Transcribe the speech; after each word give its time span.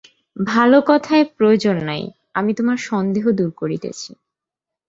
ভাল 0.35 0.71
কথায় 0.81 1.25
প্রয়োজন 1.37 1.77
নাই, 1.83 2.03
আমি 2.33 2.51
তোমার 2.53 2.77
সন্দেহ 2.89 3.25
দূর 3.31 3.51
করিতেছি। 3.51 4.11